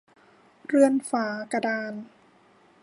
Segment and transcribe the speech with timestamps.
[0.67, 1.93] เรือนฝากระดาน